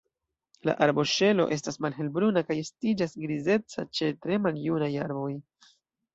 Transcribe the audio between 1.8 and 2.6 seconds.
malhelbruna kaj